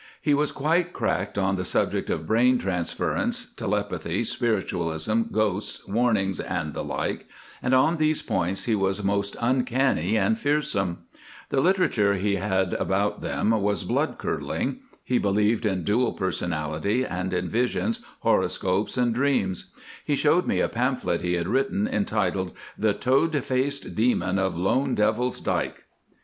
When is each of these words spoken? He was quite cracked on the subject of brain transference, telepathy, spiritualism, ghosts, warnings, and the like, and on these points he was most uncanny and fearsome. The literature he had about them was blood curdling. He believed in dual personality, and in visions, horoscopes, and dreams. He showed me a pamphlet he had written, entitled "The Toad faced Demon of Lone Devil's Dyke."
He 0.19 0.33
was 0.33 0.51
quite 0.51 0.93
cracked 0.93 1.37
on 1.37 1.57
the 1.57 1.63
subject 1.63 2.09
of 2.09 2.25
brain 2.25 2.57
transference, 2.57 3.53
telepathy, 3.53 4.23
spiritualism, 4.23 5.25
ghosts, 5.31 5.87
warnings, 5.87 6.39
and 6.39 6.73
the 6.73 6.83
like, 6.83 7.27
and 7.61 7.75
on 7.75 7.97
these 7.97 8.23
points 8.23 8.63
he 8.63 8.73
was 8.73 9.03
most 9.03 9.35
uncanny 9.39 10.17
and 10.17 10.39
fearsome. 10.39 11.03
The 11.49 11.61
literature 11.61 12.15
he 12.15 12.37
had 12.37 12.73
about 12.73 13.21
them 13.21 13.51
was 13.51 13.83
blood 13.83 14.17
curdling. 14.17 14.79
He 15.03 15.19
believed 15.19 15.67
in 15.67 15.83
dual 15.83 16.13
personality, 16.13 17.05
and 17.05 17.31
in 17.31 17.47
visions, 17.47 17.99
horoscopes, 18.21 18.97
and 18.97 19.13
dreams. 19.13 19.71
He 20.03 20.15
showed 20.15 20.47
me 20.47 20.61
a 20.61 20.67
pamphlet 20.67 21.21
he 21.21 21.33
had 21.33 21.47
written, 21.47 21.87
entitled 21.87 22.53
"The 22.75 22.95
Toad 22.95 23.35
faced 23.45 23.93
Demon 23.93 24.39
of 24.39 24.57
Lone 24.57 24.95
Devil's 24.95 25.39
Dyke." 25.39 25.83